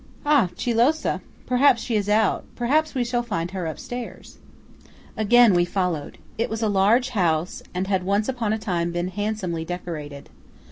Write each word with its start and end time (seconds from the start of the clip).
"Ah, 0.25 0.49
chi 0.57 0.71
lo 0.71 0.89
sa? 0.89 1.19
Perhaps 1.45 1.83
she 1.83 1.95
is 1.95 2.09
out–perhaps 2.09 2.95
we 2.95 3.03
shall 3.03 3.21
find 3.21 3.51
her 3.51 3.67
upstairs." 3.67 4.39
Again 5.15 5.53
we 5.53 5.63
followed. 5.63 6.17
It 6.39 6.49
was 6.49 6.63
a 6.63 6.67
large 6.69 7.09
house, 7.09 7.61
and 7.71 7.85
had 7.85 8.01
once 8.01 8.27
upon 8.27 8.51
a 8.51 8.57
time 8.57 8.91
been 8.91 9.09
handsomely 9.09 9.63
decorated. 9.63 10.31